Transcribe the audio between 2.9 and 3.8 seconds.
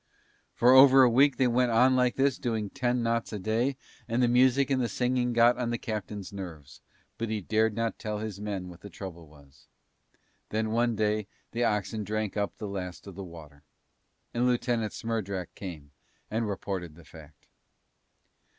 knots a day